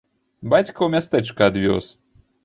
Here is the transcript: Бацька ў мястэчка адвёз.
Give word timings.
Бацька 0.53 0.73
ў 0.83 0.87
мястэчка 0.93 1.49
адвёз. 1.51 1.91